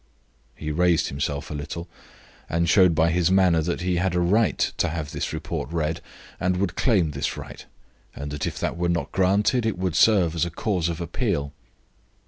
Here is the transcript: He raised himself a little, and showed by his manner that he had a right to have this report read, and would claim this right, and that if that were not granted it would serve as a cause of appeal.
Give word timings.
He 0.55 0.71
raised 0.71 1.09
himself 1.09 1.51
a 1.51 1.53
little, 1.53 1.87
and 2.49 2.67
showed 2.67 2.95
by 2.95 3.11
his 3.11 3.29
manner 3.29 3.61
that 3.61 3.81
he 3.81 3.97
had 3.97 4.15
a 4.15 4.19
right 4.19 4.57
to 4.77 4.89
have 4.89 5.11
this 5.11 5.31
report 5.31 5.71
read, 5.71 6.01
and 6.39 6.57
would 6.57 6.75
claim 6.75 7.11
this 7.11 7.37
right, 7.37 7.63
and 8.15 8.31
that 8.31 8.47
if 8.47 8.57
that 8.59 8.77
were 8.77 8.89
not 8.89 9.11
granted 9.11 9.63
it 9.63 9.77
would 9.77 9.95
serve 9.95 10.33
as 10.33 10.43
a 10.43 10.49
cause 10.49 10.89
of 10.89 11.01
appeal. 11.01 11.53